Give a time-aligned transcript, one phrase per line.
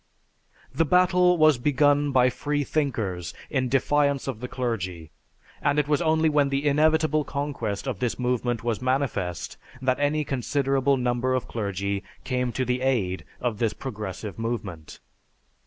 [0.73, 5.11] The battle was begun by freethinkers in defiance of the clergy
[5.61, 10.23] and it was only when the inevitable conquest of this movement was manifest that any
[10.25, 14.99] considerable number of clergy came to the aid of this progressive movement.